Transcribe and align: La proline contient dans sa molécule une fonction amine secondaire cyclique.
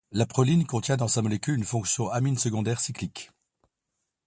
La 0.11 0.25
proline 0.25 0.65
contient 0.65 0.97
dans 0.97 1.07
sa 1.07 1.21
molécule 1.21 1.57
une 1.59 1.63
fonction 1.63 2.09
amine 2.09 2.35
secondaire 2.35 2.79
cyclique. 2.79 3.29